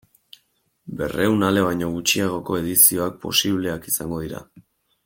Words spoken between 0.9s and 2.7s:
Berrehun ale baino gutxiagoko